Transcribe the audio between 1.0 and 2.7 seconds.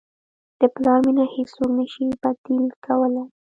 مینه هیڅوک نه شي بدیل